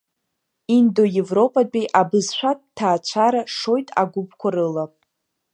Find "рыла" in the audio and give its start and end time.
4.55-4.85